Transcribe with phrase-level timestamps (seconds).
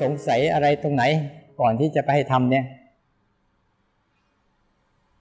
[0.00, 1.04] สงสัยอะไรตรงไหน
[1.60, 2.64] ก่อนที่จะไปให้ทำเนี่ย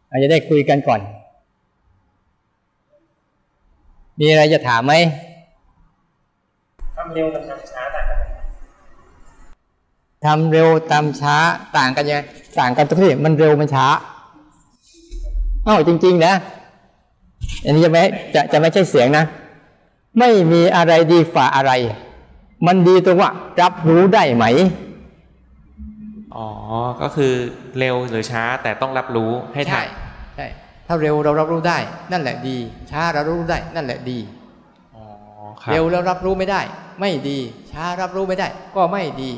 [0.10, 1.02] อาจจะได้คุยกันก่อน
[4.20, 4.94] มีอะไรจะถามไหม
[6.98, 8.18] ทำเร็วกับทำช้าต่างกัน
[10.26, 11.36] ทำเร็วทำช้า
[11.78, 12.24] ต่างกันยัง
[12.60, 13.88] ต่างกันตรงที่มันเร็วมันช้า
[15.68, 16.34] อ้าวจริง ๆ นะ
[17.64, 18.04] อันนี้จะไม่
[18.36, 19.26] จะจะไม่ใช่เสียงนะ
[20.20, 21.72] ไม่มีอะไรดีฝ่าอะไร
[22.68, 23.32] มันดีตรงว่า
[23.62, 24.46] รับรู้ได้ไหม
[26.36, 26.48] อ๋อ
[27.02, 27.34] ก็คือ
[27.80, 29.86] เร็วหรือช้าแต่ต้องรับรู้ให้ทัน
[30.36, 30.48] ใช่
[30.88, 31.78] ถ้าเร็วเรารับรู้ได้
[32.12, 32.58] นั่นแหละดี
[32.92, 34.20] ช้าเรารู้ได้ นั่นแหละดี
[35.72, 36.62] เร็วแล้วรับรู้ไม่ได้
[37.02, 37.40] ไม่ดี
[37.72, 39.32] ช้ารับรู้ไม่ได้ ก็ไม่ดี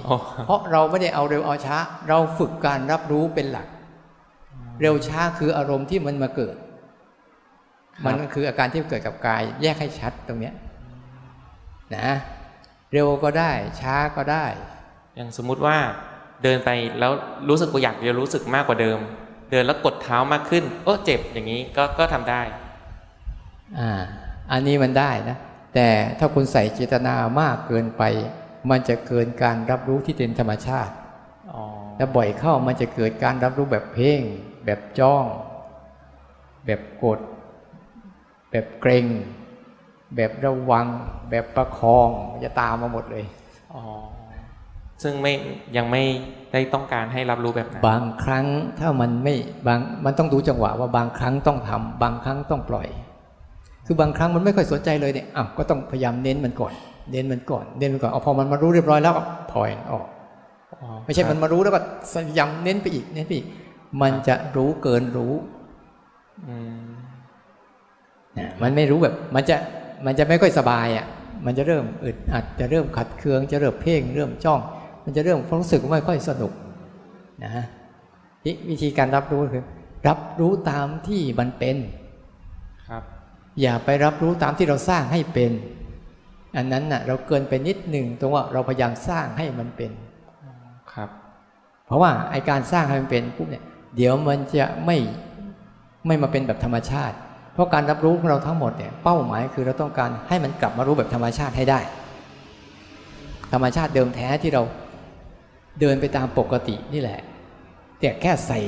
[0.45, 1.77] เพราะเราไม่ได้เอาเร็วเอาช้า
[2.09, 3.67] เราฝึกการรับรู้เป็นหลัก
[4.81, 6.55] เร็วช้าคืออารมณ์ที่มันมาเกิด
[8.05, 10.53] มันคืออาการที่เกิดกับกาย แยกให้ชัดตรงเนี้ย
[11.95, 12.07] นะ
[12.93, 14.45] เร็วก็ได้ ช้าก็ได้
[15.15, 15.77] อย่างสมมุติว่า
[16.43, 17.11] เดินไปแล้ว
[17.49, 18.99] รู้สึกว่าอยากจะรู้สึกมากกว่าเดิม
[19.51, 22.41] เดินแล้วกดเท้ามากขึ้นโอ้เจ็บอย่างนี้ก็ก็ทำได้
[23.79, 24.01] อ่า
[24.51, 25.37] อันนี้มันได้นะ
[25.73, 25.87] แต่
[26.19, 28.03] ถ้าคุณใส่เจตนามากเกินไป
[28.69, 30.93] มันจะเกินการรับรู้ที่เป็นธรรมชาติ
[31.97, 34.21] แล้วบ่อยเข้ามันจะเกิดการรับรู้แบบเพ่ง
[34.65, 35.25] แบบจ้อง
[36.65, 37.19] แบบกด
[38.51, 39.05] แบบเกรง
[40.15, 40.87] แบบระวัง
[41.29, 42.09] แบบประคอง
[42.43, 43.25] จะตามมาหมดเลย
[43.73, 43.83] อ๋อ
[45.03, 45.33] ซึ่งไม่
[45.77, 46.03] ยังไม่
[46.51, 48.45] ได้ต้องการให้รับรู้แบบนั้นบางครั้ง
[48.79, 49.33] ถ้ามันไม่
[49.67, 52.87] บางมันต้องดูจังหวะว่าบางครั้งต้องทำบางครั้งต้องปล่อย
[53.85, 56.73] คือบางครั้งมันไม่ค่อยสนใจเลยเนี่ยอ้าวก็ต้องพยายามเน้นมันก่อน
[57.11, 60.05] เน้นมันก่อนเน้นมันก่อนเอาพอมันมารู้เรียบร้อยแล้วก็ปล่อยออก
[61.05, 61.79] ไม่ใช่มันมารู้แล้วก็
[62.27, 63.47] พยายามเน้นไปอีกเน้นไปอีก
[64.01, 65.33] มันจะรู้เกินรู้
[68.37, 69.57] นะมันไม่รู้แบบ มันจะ
[70.05, 71.05] มันจะไม่ค่อยสบายอะ
[71.45, 74.61] มันจะเริ่มอึดอัดจะเริ่มขัดเคืองจะเริ่มเพ่ง เริ่มจ้อง
[75.03, 76.51] มันจะเริ่มรู้สึกไม่ค่อยสนุก
[77.43, 77.65] นะ
[78.69, 79.65] วิธีการรับรู้คือ
[80.07, 81.77] รับรู้ตามที่มันเป็น
[83.61, 85.51] อย่าไปรับรู้ตามที่เราสร้างให้เป็น
[86.55, 89.91] อันนั้นน่ะเราเกินไปนิดหนึ่งตรงว่าเราพยายามสร้างให้มันเป็น
[90.93, 91.09] ครับ
[91.85, 93.63] เพราะว่าไอการสร้างให้มันเป็นปุ๊บเนี่ย
[93.95, 94.97] เดี๋ยวมันจะไม่
[96.07, 97.30] ไม่มาเป็นแบบธรรมชาติเพ
[97.61, 101.79] ราะการรับรู้ของเราทั้งหมดเนี่ยเป้าหมายคือเราต้องการให้มันกลับมารู้แบบธรรมชาติให้ได้
[103.53, 104.63] ธรรมชาติเดิมแท้ที่เรา
[105.79, 107.21] เดินไปตามปกตินี่แหละ
[107.99, 108.59] แต่แค่ใส่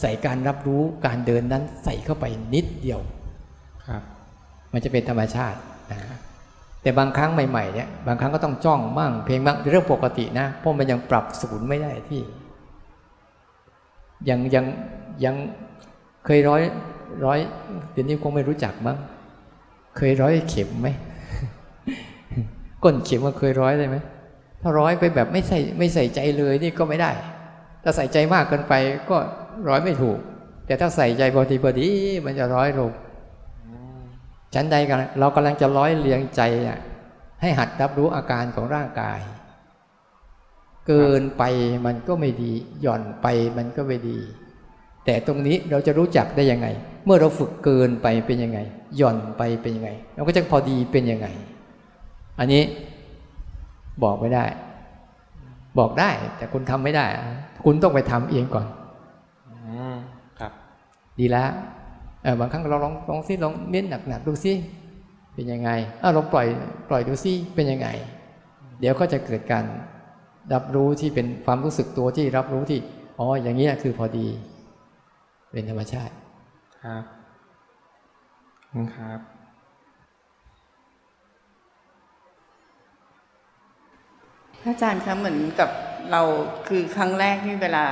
[0.00, 2.24] ใส่การรับรู้การเดินนั้นใส่เข้าไป
[2.54, 3.00] นิดเดียว
[3.88, 4.02] ครับ
[4.72, 5.58] มันจะเป็นธรรมชาติ
[5.92, 6.00] นะ
[6.82, 12.22] แต่บางครั้งใหม่ๆเนี่ยบางครั้งก็ต้องจ้องบ้างเพลงบ้างเรื่องปกตินะเพราะมันยังปรับศูนย์ไม่ได้ที่
[14.28, 14.64] ยังยัง
[15.24, 15.34] ยัง
[16.24, 16.62] เคยร้อย
[17.24, 17.38] ร้อย
[17.92, 18.96] เดี๋ยวนี้คงไม่รู้จักมั้ง
[19.96, 20.88] เคยร้อยเข็มไหม
[22.82, 23.96] ก้นเข็มมันเคยร้อยได้ไหม
[24.62, 27.10] ถ้าร้อยไปแบบไม่ใส่ไม่ใส่ใจเลยนี่ก็ไม่ได้
[27.82, 28.74] ถ้าใส่ใจมากเกินไป
[29.10, 29.16] ก็
[29.68, 30.18] ร้อยไม่ถูก
[30.66, 31.88] แต่ถ้าใส่ใจพอดีพอดี
[32.24, 32.90] มันจะร้อยลง
[34.54, 36.42] ฉันใดกันเรากำลังจะร้อยเรียงใจ
[37.40, 39.20] ให้หัดรับรู้อาการของร่างกาย
[40.86, 41.42] เกินไป
[41.86, 43.26] มันก็ไม่ดี หย่อนไป
[43.56, 44.18] มันก็ไม่ดี
[45.04, 46.68] แต่ตรงนี้เราจะรู้จักได้ยังไง
[47.04, 48.58] เมื่อเราฝึกเกินไปเป็นยังไง
[48.96, 51.26] หย่อนไปเป็นยังไง เราก็จะพอดีเป็นยังไง
[52.38, 52.62] อันนี้
[54.02, 54.44] บอกไม่ได้
[55.78, 57.06] บอกได้ แต่คุณทำไม่ได้
[57.64, 58.66] คุณต้องไปทำเองก่อน
[60.38, 60.52] ครับ
[61.18, 61.48] ดีแล้ว
[62.22, 64.52] เออบางครั้งเราลองลองซิลองเน้นหนักๆดูซิ
[65.34, 65.70] เป็นยังไง
[66.02, 66.46] อ่าลองปล่อย
[66.88, 67.88] ปล่อยดูซิเป็นยังไง
[68.80, 69.64] เดี๋ยวก็จะเกิดการ
[70.52, 72.78] รับรู้ที่เป็นความรู้สึกตัวที่รับรู้ที่
[73.18, 74.26] อ๋ออย่างนี้คือพอดี
[75.52, 76.14] เป็นธรรมชาติ
[76.82, 77.04] ครับ
[78.96, 79.20] ครับ
[84.64, 85.70] อาจารย์คะเหมือนกับ
[86.10, 86.22] เรา
[86.68, 87.86] คือครั้งแรกที่เวลา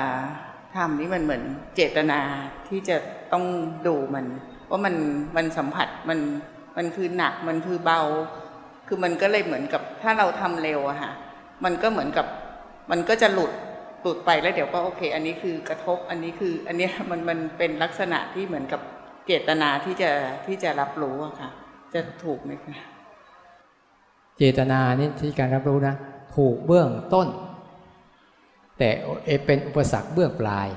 [0.76, 1.43] ทำนี่มันเหมือน
[1.75, 2.20] เจตนา
[2.69, 2.96] ที่จะ
[3.32, 3.44] ต้อง
[3.87, 4.26] ดูมัน
[4.70, 4.94] ว่ามัน
[5.37, 6.19] มันสัมผัสมัน
[6.76, 8.00] มันคือหนักมันคือเบา
[8.88, 11.12] คือมันก็เลยเหมือนกับถ้าเราทำเร็วอะค่ะ
[11.64, 12.26] มันก็เหมือนกับ
[12.90, 13.52] มันก็จะหลุด
[14.02, 18.80] หลุดไปแล้วเดี๋ยวก็โอเค อันนี้คือกระทบอันนี้คือ อันนี้มันมันเป็นลักษณะที่เหมือนกับ
[19.26, 20.10] เจตนาที่จะ
[20.46, 21.50] ที่จะรับรู้อะค่ะ
[21.94, 22.76] จะถูกไหมคะ
[24.38, 25.94] เจตนานี่ที่การรับรู้นะ
[26.36, 27.28] ถูกเบื้องต้น
[28.78, 28.90] แต่
[29.46, 30.68] เป็นอุปสรรคเบื้องปลาย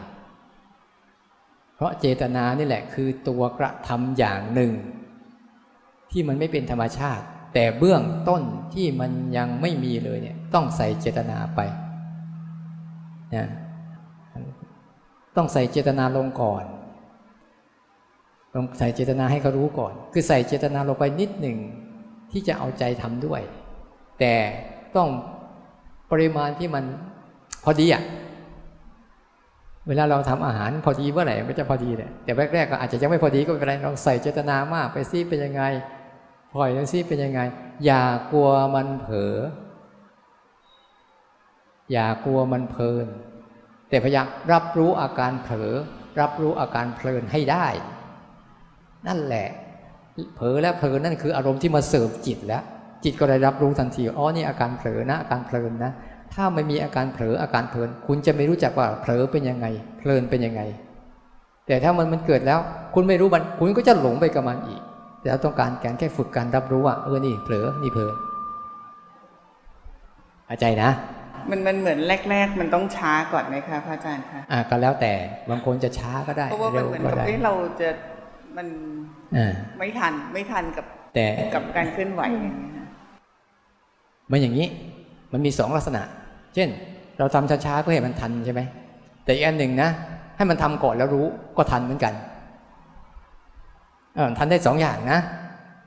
[1.75, 4.71] เพราะเจตนานี่แหละคือตัวกระทำอย่างหนึ่ง
[6.12, 8.41] ที่มันไม่เป็นธรรมชาติ แต่เบื้องต้น
[8.73, 11.59] ที่มันยังไม่มีเลยเนี่ยต้องใส่เจตนาไป
[13.36, 13.48] นะ
[15.38, 16.63] ต้องใส่เจตนาลงก่อน
[18.56, 21.57] ต้องใส่เจตนาให้เขารู้ก่อน คือใส่เจตนาลงไปนิดหนึ่ง
[22.31, 23.42] ที่จะเอาใจทำด้วย
[24.19, 24.33] แต่
[24.95, 25.10] ต้อง
[26.12, 26.83] ปริมาณที่มัน
[27.63, 28.04] พอดีอะ
[29.88, 35.63] เวลาเราทำอาหารพอดีเมื่อไหร่มันจะพอดีแหละแต่แรกๆก็อาจจะยังไม่พอดีก็ไม่เป็นไรเราใส่เจตนามาก ไปซิเป็นยังไง
[36.54, 37.42] ปล่อยแล้วซิเป็นยังไง
[37.86, 39.36] อย่ากลัวมันเผลอ
[41.92, 43.08] อย่ากลัวมันเพลิน
[43.90, 45.74] แต่พยายามรับรู้อาการเผลอ
[46.20, 47.68] รับรู้อาการเพลินให้ได้
[49.08, 49.48] นั่นแหละ
[50.36, 52.64] เผลอและเพลินนั่นคืออารมณ์ที่มาเสริมจิตแล้ว
[53.04, 55.92] จิตก็ได้รับรู้ทันทีอ๋อนี่อาการเผลอนะอาการเพลินนะ
[56.34, 59.66] ถ้าไม่มีอาการเผลออาการเพลิน คุณจะไม่รู้จักว่าเผลอเป็นยังไง
[60.00, 60.62] เพลินเป็นยังไง
[61.68, 62.60] แต่ถ้ามันมันเกิดแล้ว
[62.94, 64.82] คุณไม่รู้มัน คุณก็จะหลงไปกับมันอีก
[65.22, 68.16] แต่เราต้องการการแค่ฝึกการรับรู้ว่าเออนี่เผลอนี่เพลิน
[70.46, 70.90] เข้าใจนะ
[71.50, 72.00] มันมันเหมือน
[72.30, 75.14] แรก ๆ มันต้องช้าก่อนไหมคะพระอาจารย์คะอ่าก็แล้วแต่
[75.50, 77.90] บางคนจะช้าก็ได้เพราะว่ามันเร็วเหมือนก็กับได้เอ้เราจะ
[78.58, 78.68] มัน
[79.38, 80.86] อ่าไม่ทันไม่ทันกับ
[81.16, 82.86] แต่กับการเคลื่อนไหวอย่างเงี้ยค่ะ
[84.32, 84.68] มันอย่างนี้
[85.34, 86.04] มันมีสองลักษณะ
[86.56, 86.70] เช่น
[87.20, 88.62] เราทำช้าๆเพื่อให้มันทันใช่ไหม
[89.24, 89.90] แต่อีกอันหนึ่งนะ
[90.38, 91.26] ให้มันทำก่อนแล้วรู้
[91.58, 92.14] ก็ทันเหมือนกัน
[94.16, 95.20] เออทันได้สองอย่างนะ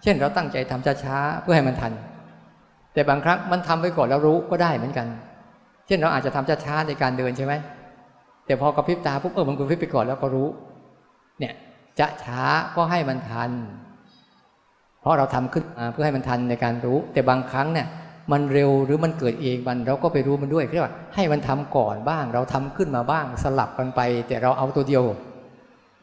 [0.03, 1.93] เช่นเราตั้งใจทำช้าๆเพื่อให้มันทัน
[2.95, 5.07] แต่บางครั้งมันทำไปก่อนแล้วรู้ก็ได้เหมือนกัน
[5.87, 7.55] เช่นเราอาจจะทำช้าๆในการเดินใช่ไหม
[8.47, 10.49] แต่พอกระพริบตาปุ๊บเออมันกระพริบไปก่อนแล้วก็รู้
[11.39, 11.55] เนี่ย
[11.99, 12.43] จะช้า
[12.77, 13.51] ก็ให้มันทัน
[15.01, 17.87] เพราะเราทำขึ้นมาเพื่อให้มันทันในการรู้ แต่บางครั้งเนี่ย
[18.33, 25.05] มันเร็วหรือมันเกิดเองมันเราก็ไปรู้มันด้วยเรียกว่าให้มันทำก่อนบ้าง เราทำขึ้นมาบ้างสลับกันไป แต่เราเอาตัวเดียว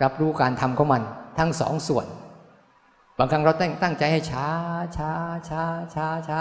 [0.03, 1.01] รับรู้การทำของมัน
[1.39, 2.05] ทั้งสองส่วน
[3.17, 4.47] บางครั้งเราตั้งตั้งใจให้ช้า
[4.97, 5.11] ช้า
[5.49, 5.63] ช้า
[5.95, 6.39] ช้าช้า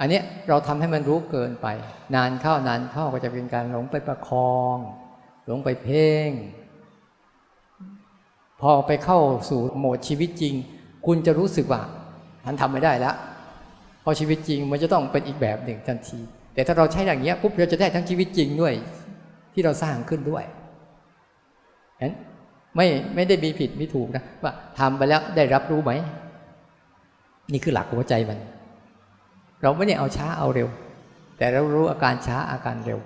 [0.00, 1.66] อันนี้เราทำให้มันรู้เกินไป
[2.14, 4.76] นานเข้านานเข้าก็จะเป็นการหลงไปประคอง
[5.46, 6.30] หลงไปเพ่ง
[8.60, 10.54] พอไปเข้าสู่โหมดชีวิตจริง
[11.06, 11.82] คุณจะรู้สึกว่า
[12.44, 13.14] ฉันทำไม่ได้แล้ว
[14.02, 16.18] เพราะชีวิตจริงมันจะต้องเป็นอีกแบบหนึ่งทันที
[16.54, 18.74] แต่ถ้าเราใช้อย่างเงี้ยปุ๊บเราจะได้ทั้งชีวิตจริงด้วย
[19.52, 20.44] ที่เราสร้างขึ้นด้วย
[21.98, 22.12] เห็น
[22.76, 25.92] ไม่ไม่ได้มีผิดไม่ถูกนะว่าทำไปแล้วได้รับรู้ไหม
[27.52, 28.38] นี่คือหลักหัวใจมัน
[29.62, 30.68] เราไม่ได้เอาช้าเอาเร็ว
[31.38, 32.98] แต่เรารู้อาการช้าอาการเร็ว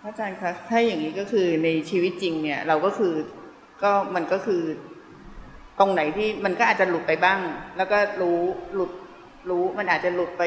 [0.00, 3.14] พระอาจารย์คะถ้าอย่างนี้ก็คือในชีวิตจริงเนี่ย เราก็คือ
[3.82, 4.62] ก็มันก็คือ
[5.78, 7.38] ตรงไหนที่มันก็อาจจะหลุดไปบ้าง
[7.76, 8.38] แล้วก็รู้
[8.74, 8.90] หลุด
[9.50, 10.42] รู้มันอาจจะหลุดไป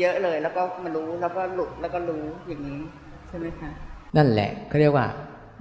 [0.00, 2.80] เยอะเลย แล้วก็มารู้แล้วก็หลุดแล้วก็รู้อย่างนี้
[3.28, 3.70] ใช่ไหมคะ
[4.16, 5.06] นั่นแหละเขาเรียกว่า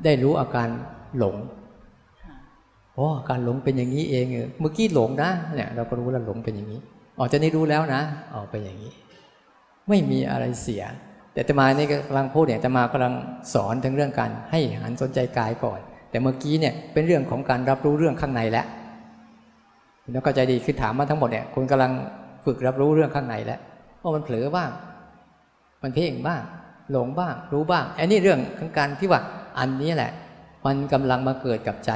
[0.03, 0.69] ได้รู้อาการ
[1.17, 1.60] หลงค่ะ
[2.97, 6.79] อ๋อการหลงเป็นอย่างนี้เองเออเมื่อกี้หลงนะเนี่ยเราก็รู้แล้วหลงเป็นอย่างนี้
[7.17, 8.01] อ๋อจะนี่รู้แล้วนะ
[8.33, 8.91] อ๋อเป็นอย่างนี้
[9.89, 10.83] ไม่มีอะไรเสีย
[11.33, 13.13] แต่อาตมานี่กำลังพูดเนี่ยอาตมากำลัง
[13.53, 15.79] สอนถึงเรื่องการให้หันสนใจกายก่อน
[16.09, 18.65] แต่เมื่อกี้เนี่ยเป็นเรื่องของการรับรู้เรื่องข้างในแล้ว
[20.03, 21.91] คุณต้องเข้าใจดีคือถามมาทั้งหมดเนี่ยคุณกำลัง
[22.45, 23.59] ฝึกรับรู้เรื่องข้างในแล้ว
[24.01, 24.69] ว่ามันเผลอบ้าง
[25.83, 26.41] มันเพ่งบ้าง
[26.91, 29.21] หลงบ้าง รู้บ้างอันนี้เรื่องของการที่ว่า
[29.59, 30.11] อันนี้แหละ
[30.65, 31.91] มันกำลังมาเกิดกับใจ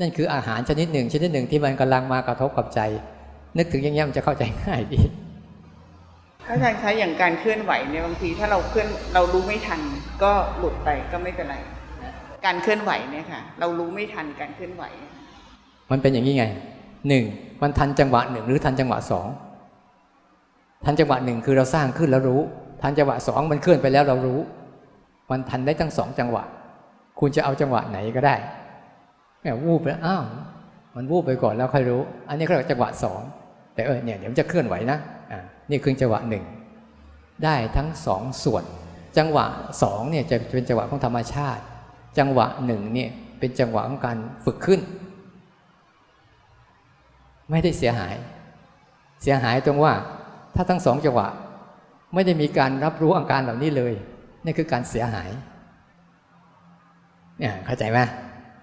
[0.00, 2.80] นั่นคืออาหารชนิดหนึ่ง ชนิดหนึ่งที่มันกำลังมากระทบกับใจ
[3.58, 5.00] นึกถึงอย่างนี้ยมันจะเข้าใจง่ายดี
[6.46, 9.80] พระอาจารย์คะอย่างการเคลื่อนไหวเนี่ยบางทีถ้าเราเคลื่อนเรารู้ไม่ทัน
[10.22, 11.56] ก็หลุดไปก็ไม่เป็นไร
[12.46, 14.84] การเคลื่อนไหวเนี่ยค่ะ เรารู้ไม่ทันการเคลื่อนไหว
[15.90, 16.44] มันเป็นอย่างนี้ไง
[17.08, 17.24] หนึ่ง
[17.62, 19.28] มันทันจังหวะหนึ่งหรือทันจังหวะสอง
[20.84, 22.40] ทันจังหวะหนึ่งคือเราสร้างขึ้นแล้วรู้
[22.82, 24.40] ทันจังหวะสองมันเคลื่อนไปแล้วเรารู้
[25.30, 26.44] มันทันได้ทั้งสองจังหวะ
[27.20, 28.36] คุณจะเอาจังหวะไหนก็ได้
[29.40, 30.24] แม่วูบแล้วอ้าว
[30.96, 33.20] มันวูบไปก่อนแล้วค่อยรู้ อันนี้เขาเรียกว่าจังหวะสอง
[33.74, 34.98] แต่เออเนี่ยเดี๋ยวมันจะเคลื่อนไหวนะ
[35.32, 36.44] อ่านี่คือจังหวะหนึ่ง
[37.44, 38.64] ได้ทั้งสองส่วน
[39.18, 39.46] จังหวะ
[39.82, 41.62] สองเนี่ยจะเป็นจังหวะของธรรมชาติ
[42.18, 44.80] จังหวะหนึ่งเนี่ยเป็นจังหวะของการฝึกขึ้น
[47.50, 48.14] ไม่ได้เสียหาย
[49.22, 49.94] เสียหายตรงว่า
[50.54, 51.28] ถ้าทั้งสองจังหวะ
[52.14, 53.94] ไม่ได้มีการรับรู้อาการเหล่านี้เลย
[54.44, 55.30] นี่คือการเสียหาย
[57.38, 57.98] เนี่ยเข้าใจไหม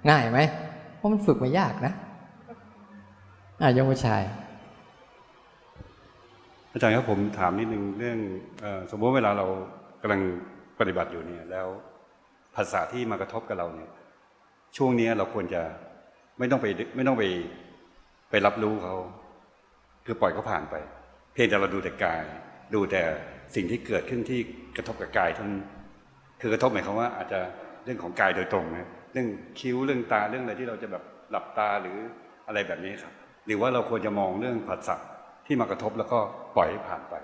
[0.10, 0.40] ง่ายไหม
[0.98, 1.94] เพราะมันฝึกม่ยากนะ
[3.62, 4.22] อะยมผู้ชาย
[6.72, 8.20] อาจารย์ครับผมถามนิดนึงเรื่อง
[8.64, 9.46] อสมมติเวลาเรา
[10.02, 10.22] กำลัง
[10.80, 11.68] ปฏิบัติอยู่เนี่ย แล้ว
[12.56, 13.90] ภาษาที่มากระทบกับเราเนี่ย
[14.78, 15.62] ช่วงนี้เราควรจะ
[16.38, 17.24] ไม่ต้องไปไม่ต้องไป
[18.30, 18.96] ไปรับรู้เขา
[20.06, 20.76] คือปล่อยเขาผ่านไป
[21.34, 22.22] เพียงแต่เราดูแต่กาย
[22.74, 23.02] ดูแต่
[23.56, 24.40] สิ่งที่เกิดขึ้นที่
[24.78, 25.64] กระทบกับกายท่านั้น
[26.42, 27.40] คือกระทบหมายความว่าอาจจะ
[27.84, 29.28] เรื่องของกายโดยตรงนะ เรื่อง
[29.60, 31.98] คิ้วเรื่องตาเรื่องอะไรที่เราจะแบบหลับตาหรือ
[32.48, 33.14] อะไรแบบนี้ครับ
[33.46, 34.96] หรือว่าเราควรจะมองเรื่องภาษา
[35.46, 36.20] ที่มากระทบแล้วก็
[36.56, 37.16] ปล่อยให้ผ่านไป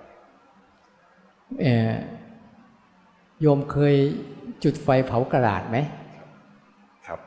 [1.62, 1.94] เอ่อ
[3.42, 3.96] โยมเคย
[4.64, 5.78] จุดไฟเผากระดาษไหม
[7.08, 7.20] ครับ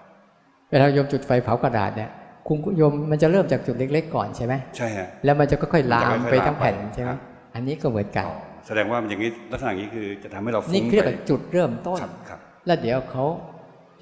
[0.70, 2.10] เวลาโยมจุดไฟเผากระดาษเนี่ย
[2.46, 7.18] คุณโยมมันจะเริ่มจากจุดเล็ก ๆ ก่อนใช่ไหมใช่ฮะแล้วมันจะค่อยๆลามมันจะค่อยๆไปทั้งแผ่นลามไปใช่ไหมครับ
[7.54, 8.36] อันนี้ก็เหมือนกันอ๋อ
[8.66, 13.24] แสดงว่ามันอย่างนี้ลักษณะอย่างนี้คือจะทำให้เรานี่ฟุ้งเรียกไปว่าจุดเริ่มต้นครับครับแล้วเดี๋ยวเขา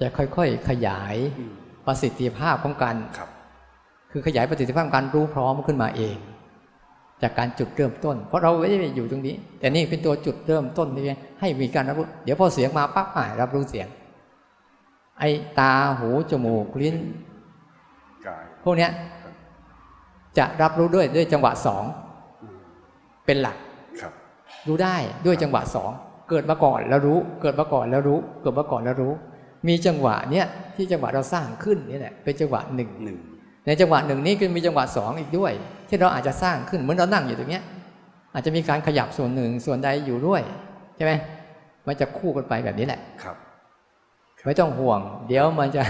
[0.01, 1.53] จะค่อยๆขยายอืม
[1.87, 3.29] ประสิทธิภาพของการครับ
[4.11, 6.15] คือขยายประสิทธิภาพของการรู้พร้อมขึ้นมาเอง
[7.21, 11.03] จากการจุดเริ่มต้น เพราะเราไม่ได้อยู่ตรงนี้ แต่นี่เป็นตัวจุดเริ่มต้นที่
[11.39, 13.87] ให้มีการรับรู้ เดี๋ยวพอเสียงมาปั๊บอ่ารับรู้เสียง
[15.19, 16.95] ไอ้ตาหูจมูกลิ้น
[18.27, 18.91] กายพวกเนี้ย
[19.23, 19.33] ครับ
[20.37, 21.83] จะรับรู้ด้วยด้วยจังหวะสอง
[22.43, 22.57] อืม
[23.25, 23.57] เป็นหลัก
[24.01, 24.13] ครับ
[24.67, 25.91] รู้ได้ด้วยจังหวะสอง
[26.29, 29.13] เกิดมาก่อนแล้วรู้ เกิดมาก่อนแล้วรู้ เกิดมาก่อนแล้วรู้
[29.67, 33.17] มีจังหวะเนี้ยที่จังหวะเราสร้างขึ้นนี่แหละเป็นจังหวะหนึ่งหนึ่ง
[33.65, 35.51] ในจังหวะหนึ่งนี้ก็มีจังหวะสองอีกด้วย
[35.89, 37.63] ที่เราอาจจะสร้างขึ้นเหมือนเรานั่งอยู่ตรงเนี้ย
[38.33, 40.41] อาจจะมีการขยับส่วนหนึ่งส่วนใดอยู่ด้วย
[40.95, 41.13] ใช่ไหม
[41.87, 43.35] มันจะคู่กันไปแบบนี้แหละครับ
[44.45, 45.81] ไม่ต้องห่วง เดี๋ยวมันจะ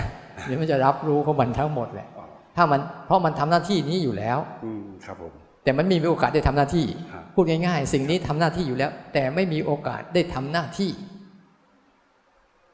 [0.45, 10.89] เดี๋ยวมันจะรับรู้ของมันทั้งหมดแหละอ๋อถ้ามันเพราะมันทำหน้าที่นี้อยู่แล้วอืมครับผมแต่มันไมมีโอกาสได้ทำหน้าที่ฮะพูดง่ายๆ สิ่งนี้ทำหน้าที่อยู่แล้ว แต่ไม่มีโอกาสได้ทำหน้าที่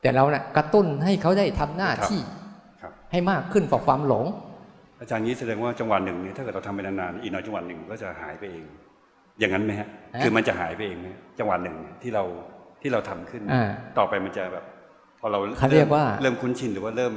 [0.02, 2.22] แต่เราเนะ่ะกระตุ้นให้เขาได้ทำหน้าที่
[2.82, 4.26] ครับให้มากขึ้นกว่าความหลง
[5.00, 8.66] อาจารย์นี้แสดงว่าจังหวะหนึ่งเนี่ยถ้าเกิดเราทำไปนานๆอีกหน่อยจังหวะหนึ่งก็จะหายไปเอง
[9.40, 11.08] อย่างนั้นไหมฮะฮะคือมันจะหายไปเองไหม
[11.40, 12.24] จังหวะหนึ่งเนี่ยที่เรา
[12.82, 14.66] ที่เราทำขึ้นอ่าต่อไปมันจะแบบ
[15.20, 17.14] พอเราเขาเรียกว่าเริ่มคุ้นชินหรือว่าเริ่ม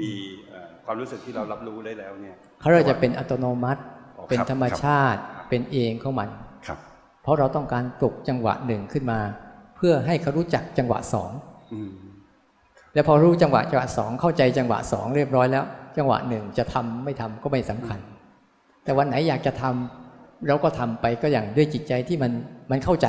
[0.00, 0.10] มี
[0.48, 3.80] เอ่อความรู้สึกที่เรารับรู้ได้แล้วเนี่ยเขาเราจะเป็นอัตโนมัติ
[4.16, 6.28] อ๋อครับเป็นธรรมชาติครับเป็นเองของมัน
[6.66, 6.78] ครับ
[7.22, 9.20] เพราะเราต้องการปลุกจังหวะหนึ่งขึ้นมา
[9.76, 11.30] เพื่อให้เขารู้จักจังหวะสอง
[11.72, 11.92] อืม
[12.98, 15.64] แล้วพอรู้จังหวะจังหวะสองเข้าใจจังหวะสองเรียบร้อยแล้ว
[15.96, 17.98] จังหวะหนึ่งจะทำไม่ทำก็ไม่สำคัญ
[18.84, 22.32] แต่วันไหนอยากจะทำเราก็ทำไปก็อย่างด้วยจิตใจที่มัน
[22.70, 23.06] มันเข้าใจ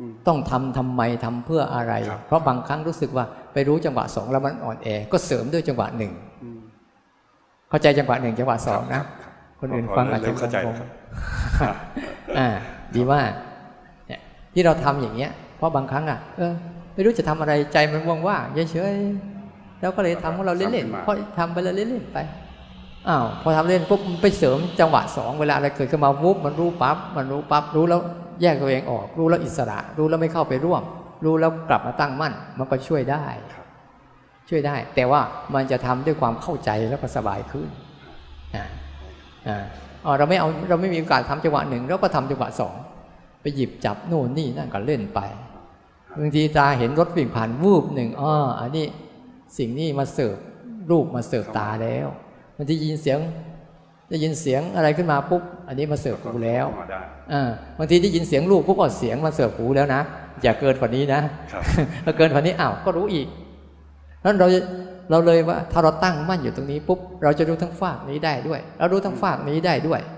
[0.00, 6.60] อืมต้องทำทำไมทำเพื่ออะไรครับเพราะบางครั้งรู้สึกว่าไปรู้จังหวะสองแล้วมันอ่อนแอ ก็เสริมด้วยจังหวะหนึ่งอืม
[7.70, 12.48] เข้าใจจังหวะหนึ่งจังหวะสองครันะบครับคนอื่นพอฟังอาจจะเริ่มเข้าใจงแล้วงครับๆอ่า
[12.96, 13.30] ดีมาก
[14.06, 14.20] เนี่ย
[14.52, 16.54] ที่เราทำอย่างเงี้ย เพราะบางครั้งอะเออ
[16.98, 22.18] ไม่รู้จะทำอะไรใจมันว่างๆเฉยๆแล้วก็เลยทำของเราเล่นๆเพราะทำไปแล้วเล่นๆไป
[23.08, 28.00] อ้าวพอทำเล่นปุ๊บมันไปเสริมจังหวะสองเวลาอะไรเกิดขึ้นมาวุบมันรู้ปั๊บมันรู้ปั๊บรู้แล้ว
[28.42, 30.82] แยกตัวเองออก รู้แล้วอิสระ รู้แล้วไม่เข้าไปร่วม
[31.24, 33.66] รู้แล้วกลับมาตั้งมั่น มันก็ช่วยได้ครับ
[34.48, 35.20] ช่วยได้ แต่ว่า
[35.54, 37.68] มันจะทำด้วยความเข้าใจแล้วก็สบายขึ้น
[38.54, 38.64] อ่า
[39.48, 39.64] อ่า
[40.04, 42.74] อ๋อเราไม่เอาเราไม่มีโอกาสทำจังหวะหนึ่งเราก็ทำจังหวะสอง
[43.42, 45.20] ไปหยิบจับโน่นนี่นั่นก็เล่นไป
[46.18, 48.86] บางทีตาเห็นรถวิ่งผ่านวูบหนึ่งอ๋ออันนี้
[49.58, 50.36] สิ่งนี้มาเสิร์ฟ
[50.90, 52.06] รูปมาเสิร์ฟตาแล้ว
[52.56, 53.18] บางทียินเสียง
[54.08, 57.00] ได้ยินเสียงอะไรขึ้นมาปุ๊บอันนี้มาเสิร์ฟหูแล้วเข้ามาได้
[57.32, 57.42] อ่า
[57.78, 60.00] บางทีได้ยินเสียงลูกปุ๊บก็เสียงมาเสิร์ฟหูแล้วนะ
[60.42, 61.20] อย่าเกินกว่านี้นะ
[61.52, 61.62] ครับ
[62.04, 63.26] ถ้าเกินกว่านี้อ้าวก็รู้อีก
[64.24, 64.46] นั้นเรา
[65.10, 70.00] เราเลยว่าถ้าเราตั้งมั่นอยู่ตรงนี้ปุ๊บเราจะรู้ทั้งฝากนี้ได้ด้วยเรารู้ทั้งฝากนี้ได้ด้วย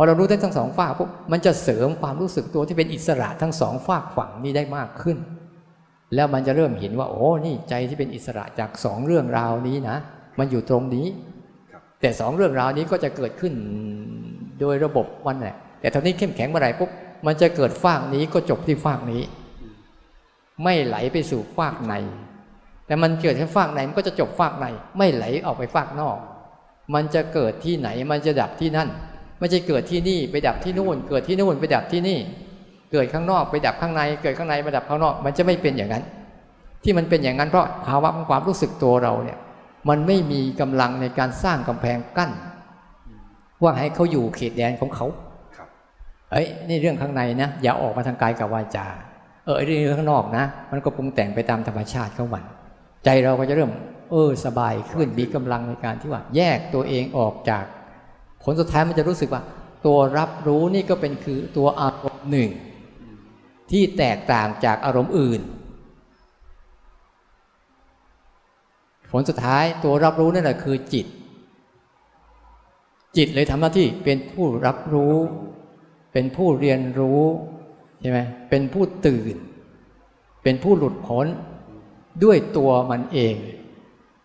[0.00, 5.18] อเรารู้ได้ทั้งสองฝากปุ๊บมันจะเสริมความรู้สึกตัวที่เป็นอิสระทั้งสองฝากฝั่งนี้ได้มากขึ้น
[6.14, 9.96] แล้วมันจะเริ่มเห็นว่า โอ้นี่ใจที่เป็นอิสระจากสองเรื่องราวนี้นะ
[10.38, 11.06] มันอยู่ตรงนี้
[11.72, 13.52] ครับแต่สองเรื่องราวนี้ก็จะเกิดขึ้น
[14.60, 16.90] โดยระบบมันแหละแต่ตอนนี้เข้มแข็งเมื่อไหร่ปุ๊บ
[17.26, 19.22] มันจะเกิดฝากนี้ก็จบที่ฝากนี้
[20.64, 21.94] ไม่ไหลไปสู่ฝากใน
[22.86, 24.66] แต่มันเกิดแค่ฝากในมันก็จะจบฝากใน
[24.98, 26.18] ไม่ไหลออกไปฝากนอก
[26.94, 28.88] มันจะเกิดที่ไหนมันจะดับที่นั่น
[29.40, 32.18] ไม่ใช่เกิดที่นี่ไปดับที่นู่น เกิดที่นู่นไปดับที่นี่
[32.92, 36.04] เกิดข้างนอกไปดับข้างใน เกิดข้างในไปดับข้างนอก มันจะไม่เป็นอย่างนั้น
[36.84, 39.38] ที่มันเป็นอย่างนั้นเพราะภาวะของความรู้สึกตัวเราเนี่ย
[39.88, 42.30] มันไม่มีกำลังในการสร้างกำแพงกั้น
[43.62, 45.06] ว่าให้เขาอยู่เขตแดนของเขา
[45.56, 45.68] ครับ
[46.32, 48.86] เอ้ยนี่เรื่องข้างในนะอย่าออกมาทางกายกับวาจา
[49.44, 52.44] เออไอ้เรื่องข้างนอกนะ มันก็ปรุงแต่งไปตามธรรมชาติของมัน
[53.04, 53.70] ใจเราก็จะเริ่ม
[54.10, 57.64] เออสบายขึ้นมีกำลังในการที่ว่า แยกตัวเองออกจาก
[58.42, 59.42] ผลสุดท้ายมันจะรู้สึกว่า
[59.86, 62.50] ตัวรับรู้นี่ก็เป็นคือตัวอารมณ์หนึ่ง
[63.70, 65.40] ที่แตกต่างจากอารมณ์อื่น
[69.10, 71.06] ผลสุดท้ายตัวรับรู้นั่นแหละคือจิต
[73.16, 75.16] จิตเลยทำหน้าที่เป็นผู้รับรู้
[76.12, 77.22] เป็นผู้เรียนรู้
[78.00, 78.20] ใช่ไหม
[78.50, 79.34] เป็นผู้ตื่น
[80.42, 81.26] เป็นผู้หลุดพ้น
[82.24, 83.34] ด้วยตัวมันเอง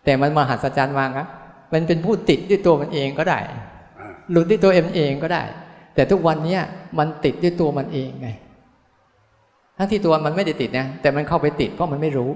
[0.04, 1.26] แต่มันมหัศจรรย์มากนะ
[1.72, 3.38] มันเป็นผู้ติดด้วยตัวมันเองก็ได้
[4.30, 5.42] หลุดด้วยตัวเองเองก็ได้
[5.94, 6.62] แต่ทุกวันเนี้ย
[6.98, 8.28] มันติดด้วยตัวมันเองไง
[9.78, 12.30] ทั้งที่ตัวมันไม่ได้ติดนะ แต่มันเข้าไปติดเพราะมันไม่รู้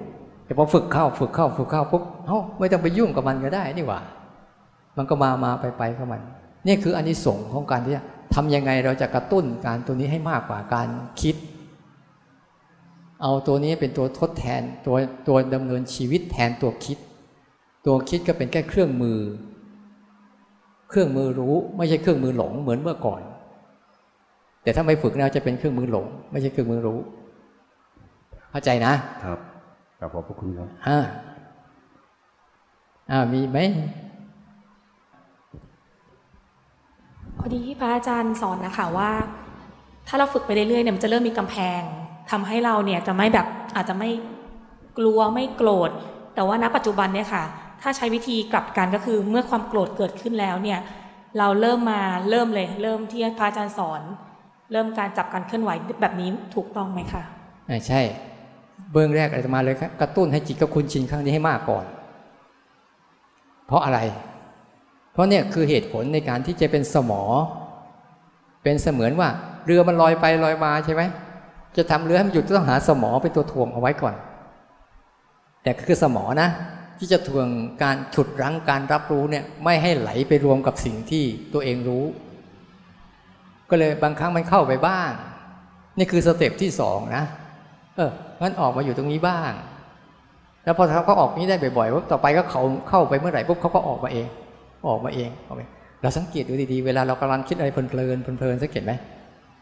[0.45, 4.01] แต่พอฝึกเข้าฝึกเข้าฝึกเข้าปุ๊บเอ้าไม่ต้องไปยุ่งกับมันก็ได้นี่หว่า
[4.97, 6.21] มันก็มามาไปไปของมัน
[6.67, 8.03] นี่คืออานิสงส์ของการที่จะ
[8.35, 10.89] ทำยังไงเราจะกระตุ้นการตัวนี้ให้มากกว่าการ
[11.21, 11.37] คิด
[13.23, 14.97] เอาตัวนี้เป็นตัวทดแทนตัว
[15.29, 16.99] ตัวดำเนินชีวิตแทนตัวคิด
[17.87, 19.19] ตัวคิดก็เป็นแค่เครื่องมือ
[20.91, 23.21] เครื่องมือรู้ไม่ใช่เครื่องมือหลงเหมือนเมื่อก่อน
[24.63, 26.99] แต่ถ้าไม่ฝึกนะจะเป็นเครื่องมือหลง ไม่ใช่เครื่องมือรู้
[28.51, 28.93] เข้าใจนะ
[29.25, 29.39] ครับ
[29.99, 30.99] ครับขอบพระคุณครับอ่า
[33.11, 33.59] อ่ามีไหม
[37.39, 39.11] พอดีที่พระอาจารย์สอนนะคะว่า
[40.09, 41.81] ถ้าเราฝึกไปเรื่อยๆเนี่ยมันจะเริ่มมีกำแพง
[42.31, 44.11] ทำให้เราเนี่ยจะไม่แบบอาจจะไม่
[44.99, 45.91] กลัวไม่โกรธ
[46.35, 47.45] แต่ว่าณปัจจุบันเนี่ยค่ะ
[47.83, 50.79] ถ้าใช้วิธีกลับกันก็คือเมื่อความโกรธเกิดขึ้นแล้วเนี่ย
[51.39, 54.03] เราเริ่มมาเริ่มเลย เริ่มที่พระอาจารย์สอน
[54.73, 55.71] เริ่มการจับการเคลื่อนไหว
[56.01, 57.23] แบบนี้ถูกต้องไหมคะ
[57.69, 58.01] อ่าใช่
[58.93, 61.85] เบื้องแรกอาตมาเลยครับกระตุ้นให้จิตกับคุณชินครั้งนี้ให้มากก่อน
[63.67, 63.99] เพราะอะไร
[65.13, 67.23] เพราะเนี่ยคือเหตุผลในการที่จะเป็นสมอ
[68.63, 69.29] เป็นเสมือนว่า
[69.67, 71.03] เรือมันลอยไปลอยมาใช่ไหม
[71.77, 74.15] จะทำเรือให้มันหยุดต้องหาสมอเป็นตัวถ่วงเอาไว้ก่อน
[75.63, 76.49] แต่คือสมอนะ
[77.01, 77.49] ที่จะถ่วง
[77.83, 82.05] การฉุดรั้งการรับรู้เนี่ยไม่ให้ไหลไปรวมกับสิ่งที่ตัวเองรู้
[83.71, 85.11] ก็เลยบางครั้งมันเข้าไปบ้าง
[85.99, 87.25] นี่คือสเต็ปที่สองนะ
[87.97, 89.53] เอองั้นออกมาอยู่ตรงนี้บ้าง
[90.65, 94.27] แล้วพอเขาออกนี้ได้บ่อยๆปุ๊บต่อไปก็เขาเข้าไปเมื่อไหร่ปุ๊บเขาก็ออกมาเอง
[94.89, 95.63] ออกมาเองออกไป
[96.03, 98.93] เราสังเกตดูดีๆ เวลาเรากำลังคิดอะไรเพลินๆเพลินๆสังเกตไหม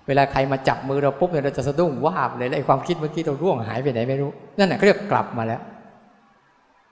[0.07, 5.61] เวลาใครมาจับมือเราปุ๊บเนี่ยเราจะสะดุ้งวาบเลยไอ้ความคิดเมื่อกี้เราร่วงหายไปไหนไม่รู้ นั่นแหละเขาเรียกกลับมาแล้ว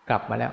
[0.09, 0.53] กลับมาแล้ว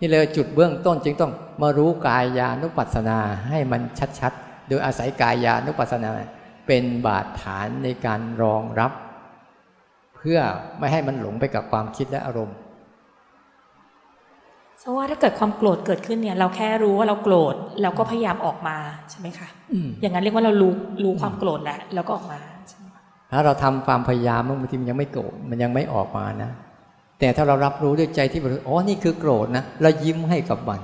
[0.00, 3.80] นี่เลยจุดเบื้องต้นจึงต้องมารู้กายานุปัสสนาให้มัน
[4.20, 6.10] ชัดๆ โดยอาศัยกายานุปัสสนา
[6.66, 8.92] เป็นบาดฐานในการรองรับ
[10.16, 10.38] เพื่อ
[10.78, 12.56] ไม่ให้มันหลงไปกับความคิดและอารมณ์
[14.80, 18.76] เพราะว่าถ้าเกิดความโกรธเกิดขึ้นเนี่ย เราแค่รู้ว่าเราโกรธแล้วก็พยายามออกมา
[19.10, 20.72] ใช่ไหมคะอืมอย่างนั้นเรียกว่าเรารู้
[21.04, 23.02] รู้ความโกรธแล้วแล้วก็ออกมาใช่ไหมคะ
[23.32, 26.50] ถ้าเราทำความพยายามบางทีมันยังไม่โกรธมันยังไม่ออกมานะ
[27.18, 30.80] แต่ถ้าเรารับรู้ด้วยใจที่บริสุทธิ์อ๋อนี่คือโกรธนะเรายิ้มให้กับมัน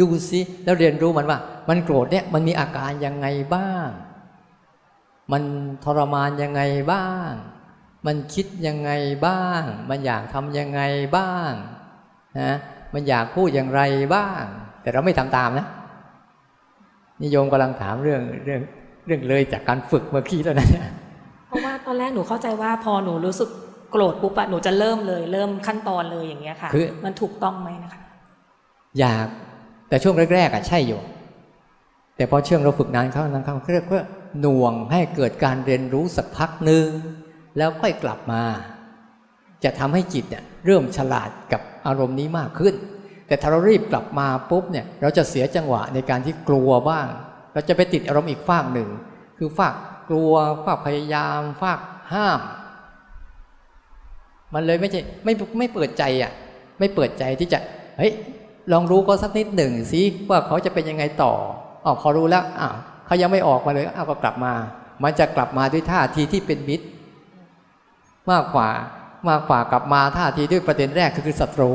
[0.00, 1.38] ดูสิแล้วเรียนรู้มันว่า
[1.68, 3.88] มันโกรธเนี่ยมันมีอาการยังไงบ้าง
[5.32, 5.42] มัน
[5.84, 7.30] ทรมานยังไงบ้าง
[8.06, 8.90] มันคิดยังไง
[9.26, 10.80] บ้าง มันอยากทำยังไง
[11.16, 11.50] บ้าง
[12.40, 12.56] นะ
[12.94, 13.82] มันอยากพูดอย่างไร
[14.14, 14.42] บ้าง
[14.82, 15.66] แต่เราไม่ทำตามนะ
[17.22, 18.60] นิยมกำลังถามเรื่องเรื่อง
[19.06, 20.68] เรื่องเลยจากการฝึกเมื่อกี้แล้วนะ
[21.48, 23.48] เพราะว่าตอนแรกหนูเข้าใจว่าพอหนูรู้สึก
[23.90, 28.02] โกรธปุ๊บอะหนูจะเริ่มเลย เริ่มขั้นตอนเลยอย่างเงี้ยค่ะคือมันถูกต้องไหมนะคะ
[28.98, 29.26] อยาก
[29.88, 31.00] แต่ช่วงแรกๆอะใช่อยู่
[32.16, 34.02] แต่พอเชื่องเราฝึกนานเข้านานเข้าเรียกว่า
[34.40, 36.86] หน่วงให้เกิดการเรียนรู้สักพักหนึ่ง
[37.58, 38.42] แล้วค่อยกลับมา
[39.64, 42.74] จะทำให้จิตเนี่ยเริ่มฉลาดกับอารมณ์นี้มากขึ้น
[43.26, 47.06] แต่ถ้าเรารีบกลับมาปุ๊บเนี่ยเราจะเสียจังหวะในการที่กลัวบ้าง
[47.52, 48.88] เราจะไปติดอารมณ์อีกฝากหนึ่ง
[49.38, 49.74] คือฝาก
[50.10, 50.32] กลัว
[50.64, 51.80] ฝากพยายามฝาก
[52.12, 52.40] ห้าม
[54.56, 56.32] มันเลยไม่ใช่ไม่ไม่เปิดใจอะ
[56.78, 57.58] ไม่เปิดใจที่จะ
[57.98, 58.12] เฮ้ย
[58.72, 61.32] ลองรู้ก็สักนิดหนึ่งสิว่าเขาจะเป็นยังไงต่อ
[61.84, 62.74] อ๋อพอรู้แล้วอ้าว
[63.06, 64.52] เขายังไม่ออกมาเลยอ้าวก็กลับมา
[65.02, 66.86] มันจะกลับมาด้วยท่าทีที่เป็นมิตร
[68.30, 68.68] มากกว่า
[69.28, 71.72] มากกว่ากลับมาท่าทีด้วยประเด็นแรกคือศัตรู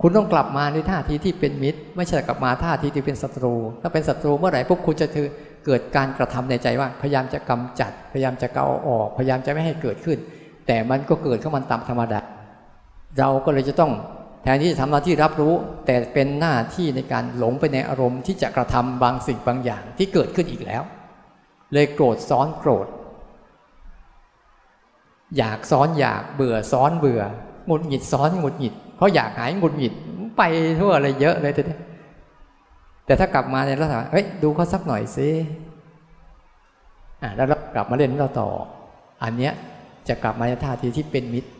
[0.00, 5.26] คุณต้องกลับมาในท่าทีที่เป็นมิตร ไม่ใช่กลับมาท่าทีที่เป็นศัตรู ถ้าเป็นศัตรูเมื่อไหร่ปุ๊บคุณจะถือ
[5.66, 10.18] เกิดการกระทำในใจว่า พยายามจะกำจัด พยายามจะเกาออก พยายามจะไม่ให้เกิดขึ้น
[10.66, 12.20] แต่มันก็เกิดขึ้นมันตามธรรมดา
[13.18, 13.92] เราก็เลยจะต้อง
[14.42, 15.54] แทนที่จะทำหน้าที่รับรู้
[15.86, 20.82] แต่เป็นหน้าที่ในการหลงไปในอารมณ์ที่จะกระทำบางสิ่งบางอย่างที่เกิดขึ้นอีกแล้ว
[21.72, 22.86] เลยโกรธซ้อนโกรธ
[25.38, 27.22] อยากซ้อนอยากเบื่อซ้อนเบื่อ
[27.66, 29.94] หงุดหงิดซ้อนหงุดหงิด เพราะอยากหายหงุดหงิด
[30.36, 30.42] ไป
[30.80, 31.62] ทั่วอะไรเยอะเลยแต่
[33.06, 35.28] แต่ถ้ากลับมาในลักษณะเฮ้ยดูเขาสักหน่อยสิ
[37.22, 38.48] อะแล้วกลับมาเล่นเราต่อ
[39.22, 39.52] อันเนี้ย
[40.08, 41.50] จะกลับมาในท่าทีที่เป็นมิตร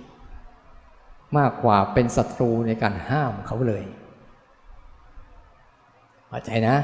[1.38, 3.84] มากกว่าเป็นศัตรูในการห้ามเขาเลย
[6.28, 6.76] เข้าใจนะ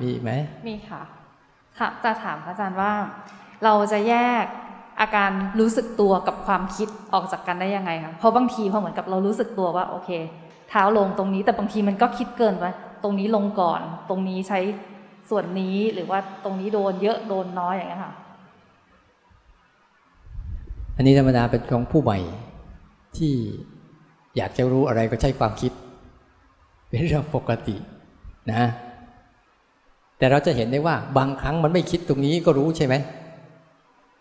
[0.00, 0.30] มีไหม
[0.68, 1.02] มีค่ะ
[1.78, 2.92] ค่ะ จะถามพระอาจารย์ว่า
[3.64, 4.44] เราจะแยก
[5.00, 10.10] อาการรู้สึกตัวกับความคิดออกจากกันได้ยังไงคะเพราะบางทีพอเหมือนกับเรารู้สึกตัวว่า โอเค
[10.68, 12.64] เท้าลงตรงนี้ แต่บางทีมันก็คิดเกินไป
[13.02, 14.60] ตรงนี้ลงก่อน ตรงนี้ใช้
[15.30, 18.12] ส่วนนี้หรือว่าตรงนี้โดนเยอะโดนน้อยอย่างเงี้ยค่ะ
[20.96, 22.18] อันนี้ธรรมดาเป็นของผู้ใหม่
[23.16, 23.34] ที่
[24.36, 25.72] อยากจะรู้อะไรก็ใช้ความคิด
[26.88, 27.76] เป็นเรื่องปกติ
[28.50, 28.70] นะ
[30.18, 32.94] แต่เราจะเห็นได้ว่าบางครั้งมันไม่คิดตรงนี้ก็รู้ใช่ไหม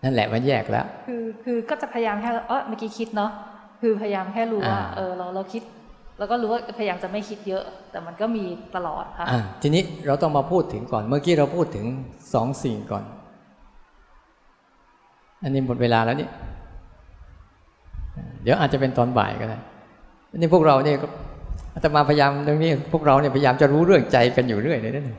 [0.04, 3.32] นั่นแหละมันแยกแล้ว คือคือก็จะพยายามแค่เออเมื่อกี้คิดเนาะ
[3.82, 5.64] คือพยายามแค่รู้ว่าอ่าเออเราเราคิด
[6.18, 8.44] แล้วก็รู้ว่าพยายามจะไม่คิดเยอะ แต่มันก็มี
[8.76, 9.26] ตลอดค่ะ
[9.62, 11.86] ทีนี้เราต้องมาพูดถึงก่อน เมื่อกี้เราพูดถึง
[12.34, 13.04] สองสิ่งก่อน
[15.44, 16.30] อันนี้หมดเวลาแล้วนี่
[18.44, 19.58] เดี๋ยวอาจจะเป็นตอนบ่ายก็ได้
[20.32, 20.98] อันนี้พวกเราเนี่ย
[21.74, 25.10] อาตมาพยายามตรงนี้พวกเราเนี่ยพยายามจะรู้เรื่องใจกันอยู่เรื่อยเลยนั่น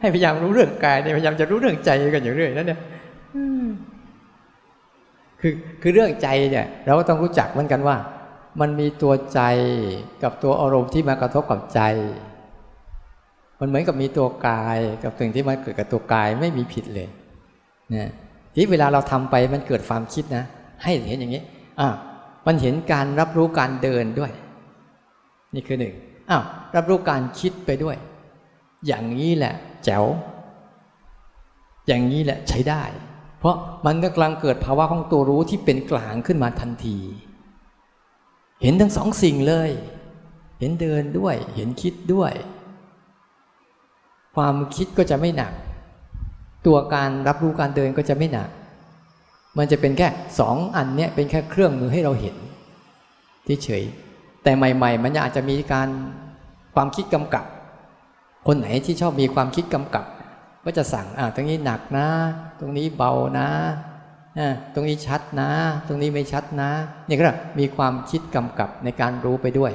[0.00, 2.80] ให้พยายามรู้เรื่องกายเนี่ยพยายามจะรู้เรื่องใจกันอยู่เรื่อยนั่นเนี่ย
[5.40, 7.96] คือคือเรื่องใจเนี่ย เราก็ต้องรู้จักเหมือนกันว่า
[8.60, 9.40] มันมีตัวใจ
[10.22, 11.80] กับตัวอารมณ์ที่มากระทบกับใจ
[13.60, 17.08] มันเหมือนกับมีตัวกายกับสิ่งที่มันเกิดกับตัวกายไม่มีผิดเลย
[17.94, 18.10] นะ
[18.54, 20.44] ที่เวลาเราทำไปมันเกิดความคิดนะ
[20.82, 21.42] ให้เห็นอย่างนี้
[21.80, 21.88] อ่า
[22.46, 24.32] มันเห็นการรับรู้การเดินด้วย
[25.54, 25.94] นี่คือหนึ่ง
[26.30, 26.44] อ้าว
[26.76, 27.96] รับรู้การคิดไปด้วย
[28.86, 30.04] อย่างนี้แหละแจ๋ว
[31.86, 32.82] อย่างนี้แหละใช้ได้
[33.38, 33.54] เพราะ
[33.86, 36.98] มันกำลังเกิดภาวะของตัวรู้ที่เป็นกลางขึ้นมาทันที
[38.64, 39.70] เห็นทั้งสองสิ่งเลย
[40.60, 42.32] เห็นเดินด้วย เห็นคิดด้วย
[44.36, 45.52] ความคิดก็จะไม่หนัก
[46.66, 48.48] ตัวการรับรู้การเดินก็จะไม่หนัก
[49.58, 52.36] มันจะเป็นแค่สองอันเนี้ยเป็นแค่เครื่องมือให้เราเห็น
[53.46, 53.82] ที่เฉย
[54.42, 55.88] แต่ใหม่ ๆ มันอาจจะมีการ
[56.74, 57.44] ความคิดกำกับ
[58.46, 60.04] คนไหนที่ชอบมีความคิดกำกับ
[60.64, 62.08] ก็จะสั่งอ่าตรงนี้หนักนะ
[62.60, 63.48] ตรงนี้เบานะ
[64.74, 65.50] ตรงนี้ชัดนะ
[65.86, 66.70] ตรงนี้ไม่ชัดนะ
[67.08, 67.24] นี่ก็
[67.58, 69.72] มีความคิดกำกับในการรู้ไปด้วย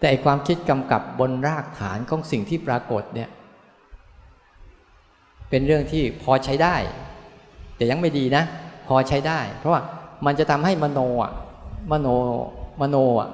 [0.00, 3.28] แต่ความคิดกำกับบนรากฐานของสิ่งที่ปรากฏเนี่ย
[5.50, 6.76] เป็นเรื่องที่พอใช้ได้
[7.76, 8.44] แต่ยังไม่ดีนะ
[8.86, 9.82] พอใช้ได้ เพราะว่า
[10.26, 11.32] มันจะทำให้มโนอะ
[11.90, 12.08] มโน
[12.80, 13.28] มโนอะ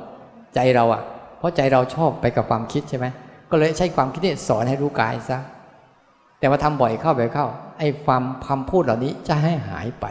[0.55, 1.03] ใจเราอะ
[1.39, 3.07] เพราะใจเราชอบไปกับความคิดใช่ไหม
[3.51, 5.39] ก็เลยใช้ความคิดนี่สอนให้รู้กายซะ
[6.39, 7.47] แต่ว่าทำบ่อยเข้าบ่อยเข้า
[7.79, 10.07] ไอ้ความคำพูดเหล่านี้จะให้หายไป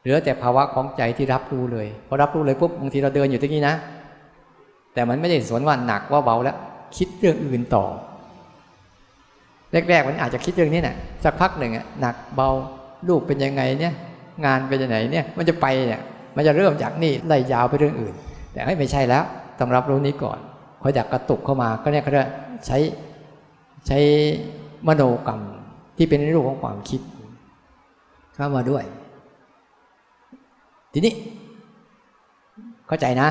[0.00, 3.74] เหลือแต่ภาวะของใจที่รับรู้เลยพอรับรู้เลยปุ๊บบางทีเราเดินอยู่ตรงนี้นะ
[4.94, 6.56] แต่มันไม่ได้สนว่าหนักว่าเบาแล้ว
[6.96, 7.84] คิดเรื่องอื่นต่อ
[9.72, 12.48] แรกๆมันอาจจะคิดเรื่องนี้นะ่ะสักพักหนึ่งอะหนักเบา
[13.08, 13.94] ลูกเป็นยังไงเนี่ย
[14.44, 16.00] งานเป็นยังไงเนี่ย มันจะไปเนี่ย
[16.36, 18.14] มันจะเริ่มจากนี่ไล่ยาวไปเรื่องอื่น
[18.52, 19.24] แต่ไม่ใช่แล้ว
[19.58, 20.38] ต้องรับรู้นี้ก่อน
[20.80, 22.24] พออยากกระตุกเข้ามาก็เนี่ยเขาจะ
[22.66, 22.78] ใช้
[23.86, 23.98] ใช้
[24.88, 25.40] มโนกรรม
[26.02, 27.00] ที่เป็นรูปของความคิด
[28.34, 28.84] เข้ามาด้วย
[30.92, 31.14] ทีนี้
[32.86, 33.28] เข้าใจนะ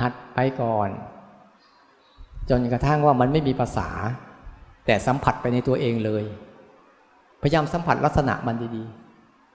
[0.00, 0.88] หัดไปก่อน
[2.50, 3.88] จนกระทั่งว่ามันไม่มีภาษา
[4.86, 6.24] แต่สัมผัสไปในตัวเองเลย
[7.42, 8.84] พยายามสัมผัสลักษณะมันดี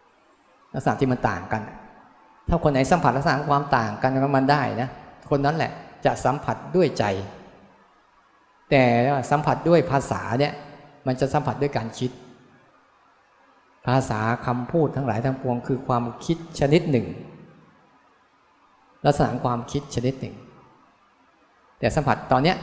[0.01, 1.62] ๆ ลักษณะที่มันต่างกัน
[2.49, 4.89] ถ้าคนไหนสัมผัสลักษณะความต่างกันมันได้นะ
[5.29, 5.71] คนนั้นแหละ
[6.05, 7.03] จะสัมผัสด้วยใจ
[8.69, 8.84] แต่
[9.32, 10.53] สัมผัสด้วยภาษาเนี่ย
[11.10, 12.12] มันจะสัมผัสด้วยการคิด
[13.86, 17.08] ภาษาคำพูดทั้งหลายทั้งปวง คือความคิดชนิดหนึ่ง
[19.06, 20.36] ลักษณะความคิดชนิดหนึ่ง
[21.80, 22.58] แต่สัมผัสตอนเนี้ย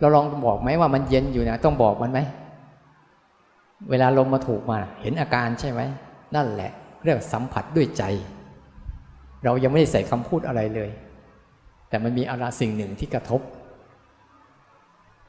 [0.00, 2.20] เราลองบอกไหมว่ามันเย็นอยู่นะต้องบอกมันไหม
[3.90, 5.80] เวลาลมมาถูกมาเห็นอาการใช่ไหม
[6.34, 6.70] นั่นแหละ
[7.04, 8.04] เรียกสัมผัสด้วยใจ
[9.44, 10.90] เรายังไม่ได้ใส่คำพูดอะไรเลย
[11.88, 13.40] แต่มันมีอะไรสิ่งหนึ่งที่กระทบ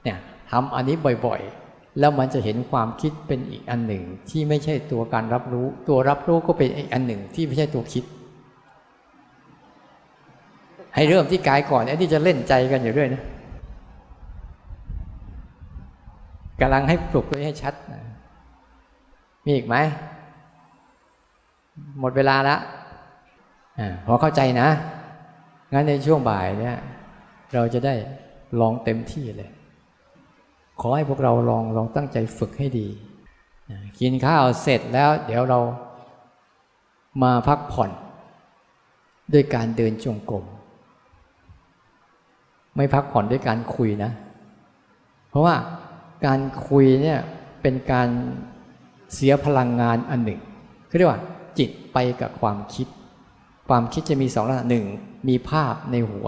[0.03, 0.17] เนี่ย
[0.51, 1.58] ทำอันนี้บ่อยๆ
[1.99, 8.03] แล้วมันจะเห็นความคิดเป็นอีกอันหนึ่งที่ไม่ใช่ตัวการรับรู้ ตัวรับรู้ก็เป็นอีกอันหนึ่งที่ไม่ใช่ตัวคิด
[10.95, 13.23] ให้เริ่มที่กายก่อนไอ้ที่จะเล่นใจกันอยู่เรื่อยนะ
[16.61, 17.73] กำลังให้ปลุกไว้ให้ชัด
[19.45, 19.75] มีอีกไหม
[21.99, 22.59] หมดเวลาแล้ว
[23.79, 24.69] อพอเข้าใจนะ
[25.73, 26.77] งั้นในช่วงบ่ายเนี่ย
[27.53, 27.93] เราจะได้
[28.59, 29.49] ลองเต็มที่เลย
[30.81, 32.87] ขอให้พวกเราลองลองตั้งใจฝึกให้ดี
[33.99, 35.59] กินข้าวเสร็จแล้วเดี๋ยวเรา
[37.23, 37.91] มาพักผ่อน
[39.33, 40.45] ด้วยการเดินจงกรม
[42.75, 44.11] ไม่พักผ่อนด้วยการคุยนะ
[45.29, 45.55] เพราะว่า
[46.25, 47.19] การคุยเนี่ย
[47.61, 48.09] เป็นการ
[49.13, 50.39] เสียพลังงานอันหนึ่ง
[50.89, 51.21] คือเรียกว่า
[51.57, 52.87] จิตไปกับความคิด
[53.69, 54.85] ความคิดจะมีสองลักษณะหนึ่ง
[55.27, 56.27] มีภาพในหัว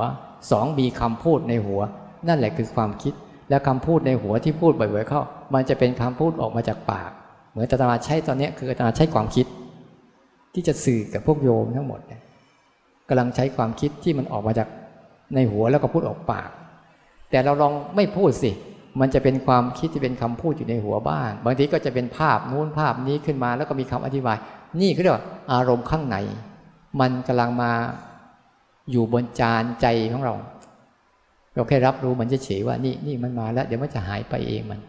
[0.52, 1.82] สองมีคำพูดในหัว
[2.28, 3.14] นั่นแหละคือความคิด
[3.52, 5.22] และคำพูดในหัวที่พูดบ่อยๆเข้า
[5.54, 7.12] มันจะเป็นคำพูดออกมาจากปาก
[7.52, 9.46] เหมือนตาตมาใช้ตอนนี้คือตาตมาใช้ความคิด
[10.54, 12.00] ที่จะสื่อกับพวกโยมทั้งหมด
[13.10, 14.68] กำลังใช้ความคิดที่มันออกมาจาก
[15.36, 16.50] ในหัวแล้วก็พูดออกปาก
[17.30, 18.52] แต่เราลองไม่พูดสิ
[19.00, 24.38] มันจะเป็นความคิดที่เป็นคำพูดอยู่ในหัวบ้าง บางทีก็จะเป็นภาพนู้นภาพนี้ขึ้นมาแล้วก็มีคำอธิบาย
[24.82, 26.18] นี่ก็เรียกว่าอารมณ์ข้างใน
[27.00, 27.72] มันกำลังมา
[28.92, 30.36] อยู่บนจานใจของเรา
[31.54, 34.82] เราแค่รับรู้มันจะเฉยว่านี่นี่มันมาแล้ว เดี๋ยวมันจะหายไปเองมัน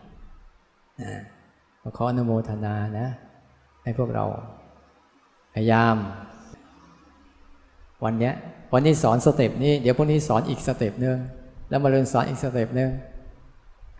[1.97, 3.09] ขออนุโมทนานะ
[3.83, 4.25] ให้พวกเรา
[5.55, 5.97] พยายาม
[8.05, 8.35] วันเนี้ย
[8.73, 11.17] วันนี้สอน step นี้เดี๋ยวพรุ่งนี้สอนอีก step หนึ่ง
[11.69, 12.91] แล้วมะรืนสอนอีก step หนึ่ง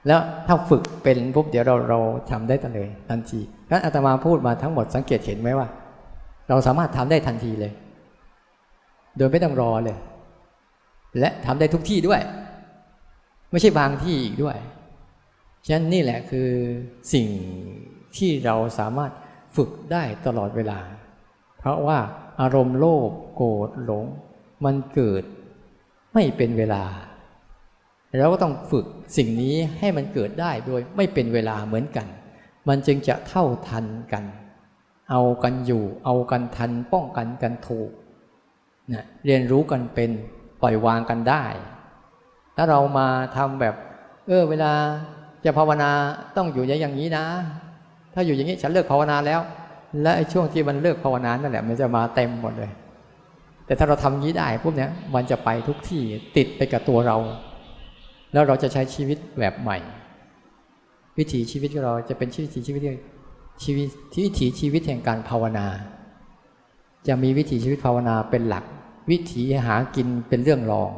[0.07, 1.99] แล้วถ้าฝึกเป็นปุ๊บเดี๋ยวเราเรา
[2.31, 5.69] ทำได้ทันเลยทันทีงั้นอาตมาพูดมาทั้งหมดสังเกตเห็นไหมว่า
[6.49, 7.73] เราสามารถทำได้ทันทีเลย
[9.17, 9.97] โดยไม่ต้องรอเลย
[11.19, 12.21] และทำได้ทุกที่ด้วย
[13.53, 14.59] ไม่ใช่บางที่อีกด้วย
[15.67, 16.51] ฉะนั้นนี่แหละคือ
[17.13, 17.27] สิ่ง
[18.17, 19.13] ที่เราสามารถ
[19.57, 20.81] ฝึกได้ตลอดเวลา
[21.59, 21.99] เพราะว่า
[22.41, 24.05] อารมณ์โลภโกรธหลง
[24.65, 25.25] มันเกิด
[26.15, 26.85] ไม่เป็นเวลา
[28.19, 28.87] เราก็ต้องฝึก
[29.17, 32.07] สิ่งนี้ให้มันเกิดได้โดยไม่เป็นเวลาเหมือนกัน
[32.69, 34.25] มันจึงจะเท่าทันกัน
[35.11, 37.91] เอากันอยู่ เอากันทันป้องกันกันถูก
[38.93, 40.11] นะเรียนรู้กันเป็น
[40.63, 41.45] ปล่อยวางกันได้
[42.57, 43.75] ถ้าเรามาทำแบบ
[44.29, 44.73] เออเวลา
[45.45, 45.91] จะภาวนา
[46.37, 47.25] ต้องอยู่อย่างนี้นะ
[48.15, 49.41] ถ้าอยู่อย่างนี้ฉันเลิกภาวนาแล้ว
[50.03, 52.71] และไอ้ช่วงที่มันเลิกภาวนานั่นแหละมันจะมาเต็มหมดเลย
[53.67, 56.03] แต่ถ้าเราทำอย่างนี้ได้พวกเนี้ยมันจะไปทุกที่
[56.37, 57.17] ติดไปกับตัวเรา
[58.33, 59.79] แล้วเราจะใช้ชีวิตแบบใหม่
[61.19, 62.83] วิถีชีวิตของเราจะเป็นชีวิตชีวิต
[63.65, 65.67] ชีวิตที่วิถีชีวิตแห่งการภาวนา
[67.09, 68.65] จะมีวิถีชีวิตภาวนาเป็นหลัก
[69.11, 70.91] วิถีหากินเป็นเรื่องรอง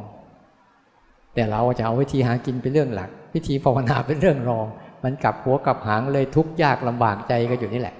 [1.35, 4.67] แต่เราจะเอาวิธีหากินเป็นเรื่องหลัก วิธีภาวนาเป็นเรื่องรอง
[5.03, 7.95] มันกลับหัวกลับหางเลยทุกข์ยากลำบากใจก็อยู่นี่แหละ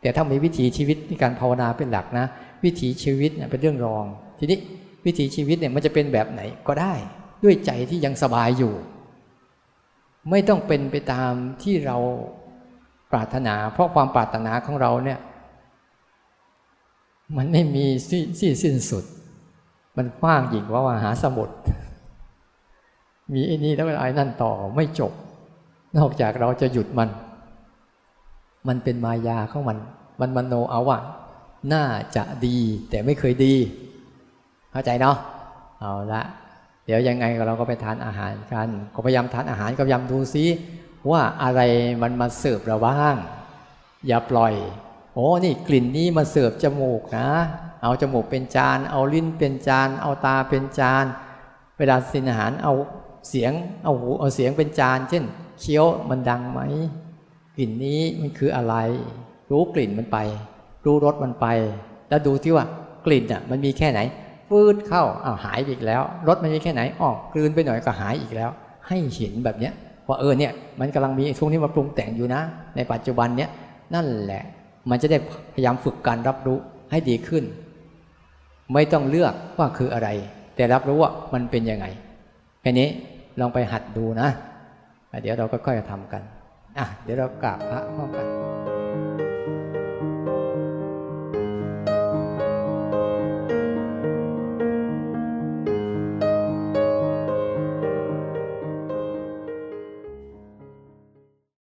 [0.00, 2.26] แต่ถ้ามีวิถีชีวิตในการภาวนาเป็นหลักนะ
[2.64, 4.04] วิถีชีวิตเนี่ยเป็นเรื่องรอง
[4.38, 4.58] ทีนี้
[5.04, 6.92] วิถีชีวิตเนี่ยมันจะเป็นแบบไหนก็ได้
[7.44, 8.74] ด้วยใจที่ยังสบายอยู่
[10.30, 11.96] ไม่ต้องเป็นไปตามที่เรา
[13.12, 15.18] ปรารถนา เพราะความปรารถนาของเราเนี่ย
[17.36, 19.04] มันไม่มีที่สิ้นสุด
[19.96, 21.54] มันกว้างยิ่งกว่ามหาสมุทร
[23.32, 25.12] มีไอ้นี่แล้วไอ้นั่นต่อไม่จบ
[25.98, 27.08] นอกจากเราจะหยุดมัน
[28.68, 29.78] มันเป็นมายาของมัน
[30.20, 30.98] มันมโนเอาว่า
[31.72, 31.84] น่า
[32.16, 32.58] จะดี
[32.90, 33.54] แต่ไม่เคยดี
[34.72, 35.16] เข้าใจเนาะ
[35.80, 36.22] เอาละ
[36.86, 40.44] เดี๋ยวยังไงเราก็ไปทานอาหารกัน ก็พยายามทานอาหารก็พยายามดูซิ
[41.10, 41.60] ว่าอะไร
[42.02, 43.16] มันมาเสิร์ฟเราบ้าง
[44.06, 44.54] อย่าปล่อย
[45.14, 47.28] โอ้นี่กลิ่นนี้มาเสิร์ฟจมูกนะ
[47.82, 51.04] เอาจมูกเป็นจาน เอาลิ้นเป็นจาน เอาตาเป็นจาน
[51.78, 52.74] เวลาสินอาหารเอา
[53.28, 53.52] เสียง
[53.84, 55.24] เอาหูเอาเสียงเป็นจาน เช่น
[55.60, 56.60] เคี้ยวมันดังไหม
[57.56, 58.74] กลิ่นนี้มันคืออะไร
[59.50, 60.18] รู้กลิ่นมันไป
[60.84, 61.46] รู้รสมันไป
[62.08, 62.64] แล้วดูที่ว่า
[63.06, 64.00] กลิ่นอะมันมีแค่ไหน
[64.48, 68.50] ฟืดเข้าอ้าวหายอีกแล้วรสมันมีแค่ไหนออกกลืนไปหน่อยก็หายอีกแล้ว
[68.88, 69.72] ให้เห็นแบบเนี้ย
[70.08, 72.42] ว่าเออเนี่ยมันกำลังมีช่วงนี้มาปรุงแต่งอยู่นะ
[72.76, 73.50] ในปัจจุบันเนี้ย
[73.94, 74.42] นั่นแหละ
[74.90, 75.18] มันจะได้
[75.54, 76.58] พยายามฝึกการรับรู้
[76.90, 77.44] ให้ดีขึ้น
[78.72, 80.08] ไม่ต้องเลือกว่าคืออะไร
[80.56, 81.86] แต่รับรู้ว่ามันเป็นยังไง
[82.62, 82.88] แค่นี้
[83.40, 84.28] ลองไปหัดดูนะ
[85.22, 86.22] เดี๋ยวเราก็ค่อยทำกัน
[86.78, 88.26] อะ เดี๋ยวเรากราบพระพร้อมกัน